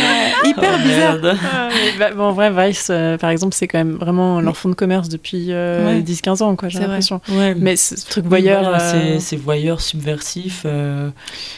[0.44, 1.37] hyper Oh, bizarre.
[1.44, 1.68] Ah,
[2.01, 4.75] bah, bon, en vrai, Vice, euh, par exemple, c'est quand même vraiment leur fonds de
[4.75, 6.01] commerce depuis euh, Ouais.
[6.03, 6.94] 10-15 ans, quoi, j'ai C'est vrai.
[6.94, 7.20] l'impression.
[7.29, 8.62] Ouais, Mais ce truc Oui, voyeur.
[8.62, 10.62] voilà, euh, c'est- voyeur subversif.
[10.64, 11.11] euh,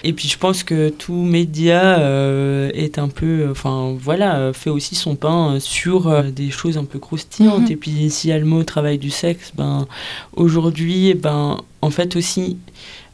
[0.05, 4.95] et puis je pense que tout média euh, est un peu, enfin voilà, fait aussi
[4.97, 7.61] son pain sur euh, des choses un peu croustillantes.
[7.63, 7.71] Mhm.
[7.73, 9.87] Et puis s'il y a le mot travail du sexe, ben
[10.35, 12.59] aujourd'hui, ben en fait aussi.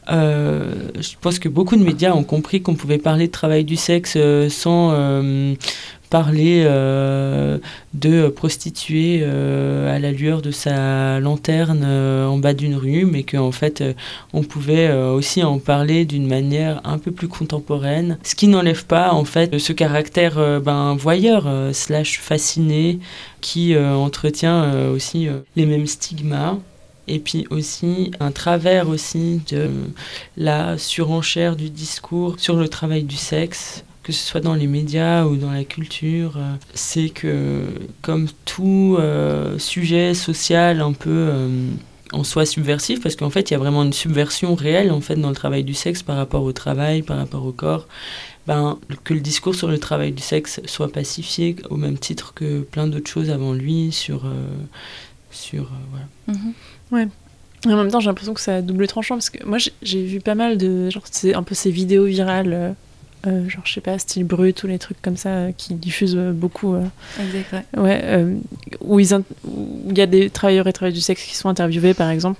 [0.09, 3.75] Euh, je pense que beaucoup de médias ont compris qu'on pouvait parler de travail du
[3.75, 5.53] sexe euh, sans euh,
[6.09, 6.63] parler
[7.95, 13.83] de prostituée à la lueur de sa lanterne en bas d'une rue, mais qu'en fait
[14.31, 19.11] on pouvait aussi en parler d'une manière un peu plus contemporaine, ce qui n'enlève pas
[19.11, 22.99] en fait ce caractère ben, voyeur slash fasciné
[23.41, 26.57] qui entretient aussi les mêmes stigmas.
[27.07, 29.69] Et puis aussi un travers aussi de
[30.37, 35.25] la surenchère du discours sur le travail du sexe, que ce soit dans les médias
[35.25, 37.65] ou dans la culture, euh, c'est que
[38.01, 41.69] comme tout euh, sujet social un peu euh,
[42.11, 45.15] en soi subversif, parce qu'en fait il y a vraiment une subversion réelle en fait
[45.15, 47.87] dans le travail du sexe par rapport au travail, par rapport au corps,
[48.47, 52.61] ben, que le discours sur le travail du sexe soit pacifié au même titre que
[52.61, 54.25] plein d'autres choses avant lui sur...
[54.25, 54.31] euh,
[55.33, 56.39] sur euh, voilà.
[57.01, 57.09] Mhm.
[57.65, 60.03] Et en même temps, j'ai l'impression que ça a double tranchant parce que moi, j'ai-
[60.05, 60.89] vu pas mal de.
[60.89, 62.71] Genre, c'est un peu ces vidéos virales, euh,
[63.25, 66.17] euh, genre, je sais pas, style brut ou les trucs comme ça, euh, qui diffusent
[66.17, 66.75] euh, beaucoup.
[67.21, 67.81] Exact, ouais.
[67.81, 68.27] ouais,
[68.81, 72.39] où il y a des travailleurs et travailleuses du sexe qui sont interviewés, par exemple.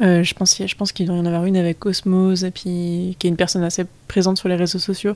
[0.00, 3.26] Je pense, je pense qu'il doit y en avoir une avec Osmose, et puis qui
[3.26, 5.14] est une personne assez présente sur les réseaux sociaux.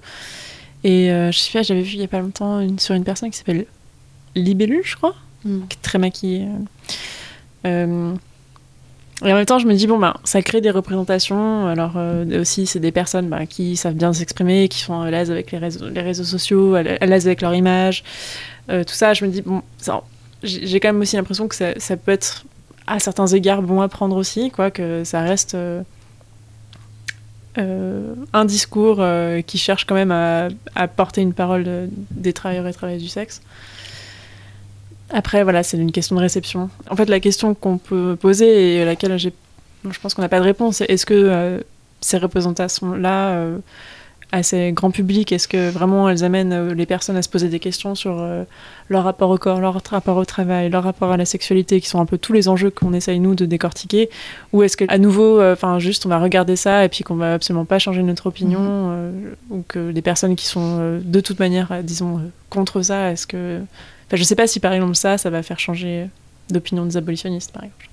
[0.85, 3.31] Et je sais pas, j'avais vu il y a pas longtemps une, sur une personne
[3.31, 3.67] qui s'appelle
[4.37, 5.61] Libellule, je crois Mm.
[5.69, 6.47] qui est très maquillée.
[7.67, 8.15] Euh,
[9.25, 11.67] et en même temps, je me dis, bon, ben, ça crée des représentations.
[11.67, 15.31] Alors, euh, aussi, c'est des personnes bah, qui savent bien s'exprimer, qui sont à l'aise
[15.31, 18.05] avec les réseaux, sociaux, à l'aise avec leur image.
[18.69, 19.63] Euh, tout ça, je me dis, bon,
[20.43, 22.45] j'ai quand même aussi l'impression que ça, peut être,
[22.87, 25.57] à certains égards, bon à prendre aussi, quoi, que ça reste.
[27.59, 29.03] un discours
[29.47, 33.41] qui cherche quand même à, porter une parole de- des travailleurs et travailleuses du sexe.
[35.11, 36.69] Après, voilà, c'est une question de réception.
[36.91, 39.33] En fait, la question qu'on peut poser et à laquelle j'ai,
[39.89, 41.61] je pense qu'on n'a pas de réponse, c'est est-ce que euh,
[42.01, 43.59] ces représentations-là, euh,
[44.33, 47.61] assez grand public, est-ce que vraiment elles amènent euh, les personnes à se poser des
[47.61, 48.43] questions sur euh,
[48.89, 52.01] leur rapport au corps, leur rapport au travail, leur rapport à la sexualité, qui sont
[52.01, 54.11] un peu tous les enjeux qu'on essaye nous de décortiquer,
[54.53, 57.35] ou est-ce que à nouveau, enfin juste on va regarder ça et puis qu'on va
[57.35, 59.13] absolument pas changer notre opinion, euh,
[59.51, 63.61] ou que les personnes qui sont de toute manière, disons, contre ça, est-ce que
[64.07, 66.07] Enfin, je sais pas si par exemple ça, ça va faire changer
[66.51, 67.89] d'opinion des abolitionnistes, par exemple.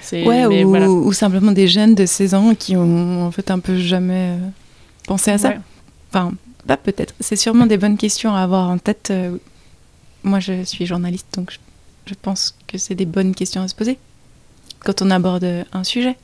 [0.00, 0.88] C'est- Ouais, mais ou, voilà.
[0.88, 4.48] ou simplement des jeunes de 16 ans qui ont en fait un peu jamais euh,
[5.06, 5.48] pensé à ça.
[5.50, 5.60] Ouais.
[6.12, 6.32] Enfin,
[6.66, 7.14] pas peut-être.
[7.20, 9.08] C'est sûrement des bonnes questions à avoir en tête.
[9.10, 9.36] euh,
[10.22, 11.58] Moi, je suis journaliste, donc je,
[12.06, 13.98] je pense que c'est des bonnes questions à se poser
[14.80, 16.16] quand on aborde un sujet,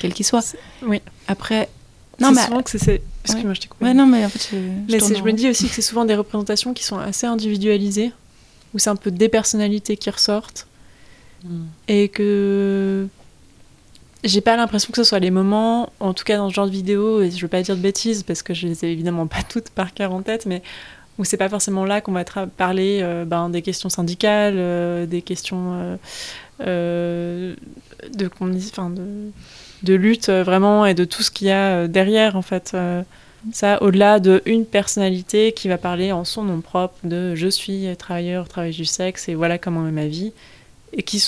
[0.00, 0.56] quel qu'il soit.
[0.82, 1.00] Oui.
[1.28, 1.68] Après,
[2.20, 3.02] non, C'est mais souvent que c'est-.
[3.24, 3.84] Excuse-moi, je t'ai coupé.
[3.84, 6.04] ouais, non, mais en fait, je, je Mais je me dis aussi que c'est souvent
[6.04, 8.12] des représentations qui sont assez individualisées,
[8.74, 10.66] où c'est un peu des personnalités qui ressortent,
[11.88, 13.08] et que
[14.24, 16.72] j'ai pas l'impression que ce soit les moments, en tout cas dans ce genre de
[16.72, 19.42] vidéo, et je veux pas dire de bêtises parce que je les ai évidemment pas
[19.42, 20.62] toutes par cœur en tête, mais
[21.18, 25.22] où c'est pas forcément là qu'on va parler euh, ben, des questions syndicales, euh, des
[25.22, 25.96] questions
[26.60, 27.54] euh,
[28.14, 29.32] de, de,
[29.82, 32.76] de lutte vraiment et de tout ce qu'il y a derrière en fait.
[33.52, 37.86] Ça, au-delà de une personnalité qui va parler en son nom propre de je suis
[37.98, 40.32] travailleur, travailleuse du sexe et voilà comment est ma vie,
[40.92, 41.22] et qui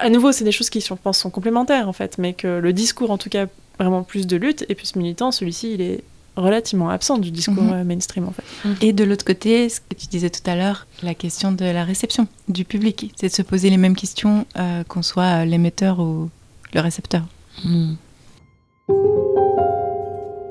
[0.00, 2.72] à nouveau, c'est des choses qui, je pense, sont complémentaires en fait, mais que le
[2.72, 3.46] discours, en tout cas,
[3.80, 6.04] vraiment plus de lutte et plus militant, celui-ci, il est
[6.36, 7.72] relativement absent du discours Mhm.
[7.72, 8.44] euh, mainstream en fait.
[8.80, 11.82] Et de l'autre côté, ce que tu disais tout à l'heure, la question de la
[11.82, 16.30] réception du public, c'est de se poser les mêmes questions euh, qu'on soit l'émetteur ou
[16.74, 17.24] le récepteur.
[17.64, 17.94] Mm.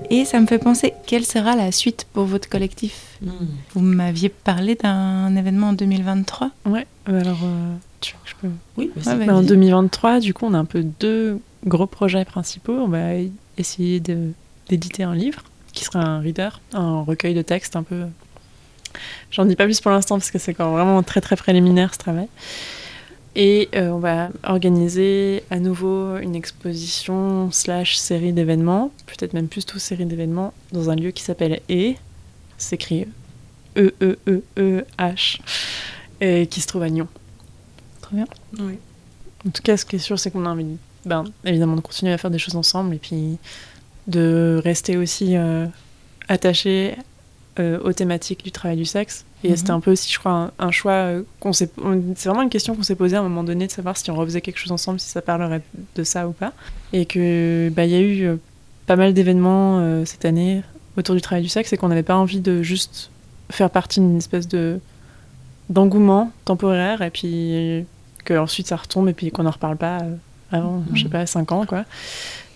[0.10, 3.30] Et ça me fait penser, quelle sera la suite pour votre collectif Mm.
[3.74, 8.54] Vous m'aviez parlé d'un événement en 2023 Ouais, alors, euh, tu veux que je peux
[8.78, 9.18] Oui, Ouais, vas-y.
[9.18, 9.28] vas-y.
[9.28, 12.74] Bah, en 2023, du coup, on a un peu deux gros projets principaux.
[12.74, 13.14] On va
[13.58, 15.42] essayer d'éditer un livre
[15.74, 18.04] qui sera un reader, un recueil de textes un peu.
[19.32, 22.00] J'en dis pas plus pour l'instant parce que c'est quand vraiment très très préliminaire ce
[22.00, 22.28] travail.
[23.40, 29.64] Et euh, on va organiser à nouveau une exposition slash série d'événements, peut-être même plus
[29.64, 31.94] tout série d'événements, dans un lieu qui s'appelle E.
[32.58, 33.06] C'est écrit
[33.78, 35.40] E E-E-E-E-H,
[36.20, 37.08] et qui se trouve à Nyon.
[38.02, 38.26] Trop bien.
[38.58, 38.80] Oui.
[39.48, 40.66] En tout cas, ce qui est sûr, c'est qu'on a envie,
[41.06, 43.38] ben, évidemment, de continuer à faire des choses ensemble et puis
[44.08, 45.68] de rester aussi euh,
[46.28, 46.96] attaché
[47.60, 49.26] euh, aux thématiques du travail du sexe.
[49.44, 49.56] Et Mhm.
[49.58, 51.70] c'était un peu aussi, je crois, un, un choix euh, qu'on s'est.
[52.16, 54.16] C'est vraiment une question qu'on s'est posée à un moment donné de savoir si on
[54.16, 55.62] refaisait quelque chose ensemble, si ça parlerait
[55.96, 56.54] de ça ou pas.
[56.94, 58.38] Et que bah il y a eu euh,
[58.88, 60.64] pas mal d'événements euh, cette année
[60.98, 63.12] autour du travail du sexe et qu'on n'avait pas envie de juste
[63.52, 64.80] faire partie d'une espèce de
[65.70, 67.86] d'engouement temporaire et puis
[68.26, 70.00] que ensuite ça retombe et puis qu'on n'en reparle pas
[70.52, 71.12] avant, je sais Mhm.
[71.12, 71.86] pas, 5 ans quoi.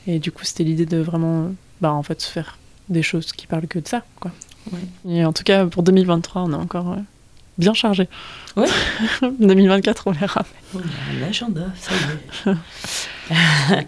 [0.08, 2.58] Et du coup, c'était l'idée de vraiment, bah, en fait, faire
[2.90, 4.32] des choses qui parlent que de ça, quoi.
[4.72, 4.80] Ouais.
[5.08, 6.98] Et en tout cas, pour 2023, on est encore euh,
[7.58, 8.08] bien chargé.
[8.56, 8.68] Ouais.
[9.40, 10.46] 2024, on verra.
[10.76, 10.80] Oh,
[11.20, 13.88] L'agenda, ça y est.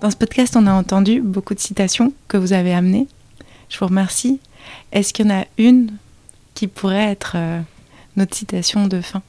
[0.00, 3.06] Dans ce podcast, on a entendu beaucoup de citations que vous avez amenées.
[3.68, 4.40] Je vous remercie.
[4.90, 5.92] Est-ce qu'il y en a une
[6.54, 7.60] qui pourrait être euh,
[8.16, 9.22] notre citation de fin?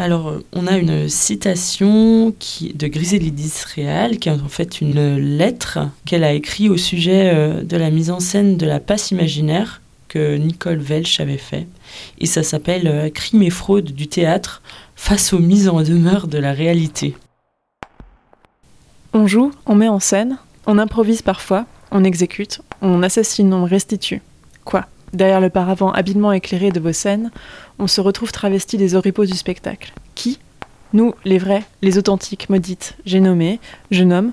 [0.00, 6.22] Alors, on a une citation de Griselidis Réal, qui est en fait une lettre qu'elle
[6.22, 10.36] a écrite au sujet euh, de la mise en scène de la passe imaginaire que
[10.36, 11.66] Nicole Welch avait fait.
[12.20, 14.62] Et ça s'appelle euh, Crime et fraude du théâtre
[14.94, 17.16] face aux mises en demeure de la réalité.
[19.12, 24.22] On joue, on met en scène, on improvise parfois, on exécute, on assassine, on restitue.
[24.64, 24.86] Quoi?
[25.12, 27.30] Derrière le paravent habilement éclairé de vos scènes,
[27.78, 29.92] on se retrouve travesti des oripeaux du spectacle.
[30.14, 30.38] Qui
[30.92, 34.32] Nous, les vrais, les authentiques, maudites, j'ai nommé, je nomme,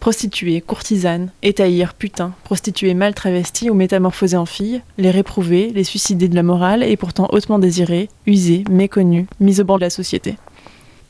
[0.00, 6.28] prostituées, courtisanes, étaïrs, putains, prostituées mal travesties ou métamorphosées en filles, les réprouvées, les suicidées
[6.28, 10.36] de la morale et pourtant hautement désirées, usées, méconnues, mises au bord de la société.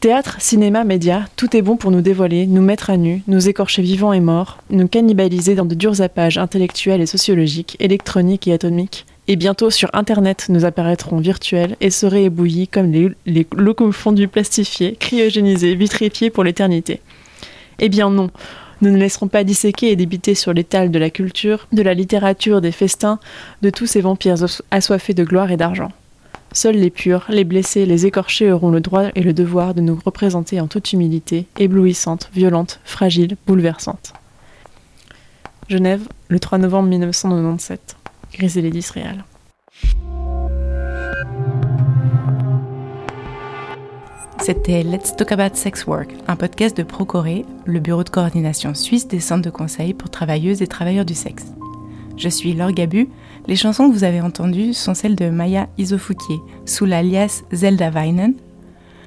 [0.00, 3.82] Théâtre, cinéma, médias, tout est bon pour nous dévoiler, nous mettre à nu, nous écorcher
[3.82, 9.04] vivants et morts, nous cannibaliser dans de durs appages intellectuels et sociologiques, électroniques et atomiques.
[9.28, 12.90] Et bientôt sur Internet, nous apparaîtrons virtuels, essorés et bouillis comme
[13.26, 17.02] les, locaux fondus plastifiés, cryogénisés, vitrifiés pour l'éternité.
[17.78, 18.30] Eh bien non,
[18.80, 22.62] nous ne laisserons pas disséquer et débiter sur l'étal de la culture, de la littérature,
[22.62, 23.20] des festins,
[23.60, 25.92] de tous ces vampires asso- assoiffés de gloire et d'argent.
[26.52, 29.96] Seuls les purs, les blessés, les écorchés auront le droit et le devoir de nous
[30.04, 34.14] représenter en toute humilité, éblouissante, violente, fragile, bouleversante.
[35.68, 37.96] Genève, le 3 novembre 1997.
[38.32, 39.24] Griselidis Réal.
[44.40, 49.06] C'était Let's Talk About Sex Work, un podcast de Procoré, le bureau de coordination suisse
[49.06, 51.46] des centres de conseil pour travailleuses et travailleurs du sexe.
[52.16, 53.08] Je suis Laure Gabu.
[53.46, 58.34] Les chansons que vous avez entendues sont celles de Maya Isofouquier, sous l'alias Zelda Weinen.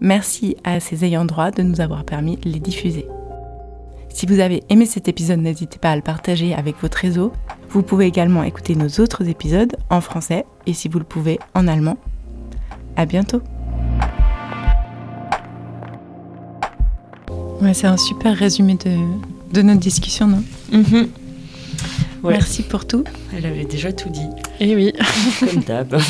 [0.01, 3.05] Merci à ses ayants droit de nous avoir permis de les diffuser.
[4.09, 7.31] Si vous avez aimé cet épisode, n'hésitez pas à le partager avec votre réseau.
[7.69, 11.67] Vous pouvez également écouter nos autres épisodes en français et si vous le pouvez en
[11.67, 11.97] allemand.
[12.95, 13.41] À bientôt.
[17.61, 18.97] Ouais, c'est un super résumé de,
[19.53, 20.43] de notre discussion, non?
[20.71, 21.07] Mhm.
[22.24, 22.34] Ouais.
[22.34, 23.03] Merci pour tout.
[23.36, 24.28] Elle avait déjà tout dit,
[24.59, 24.93] Eh oui,
[25.39, 25.95] comme d'hab.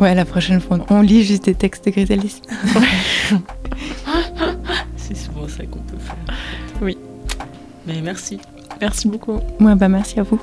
[0.00, 2.42] Ouais, la prochaine fois, on lit juste des textes de Griselis.
[4.96, 6.16] C'est souvent ça qu'on peut faire.
[6.82, 6.98] Oui.
[7.86, 8.40] Mais merci.
[8.80, 9.38] merci beaucoup.
[9.60, 10.40] Ouais, bah merci à vous.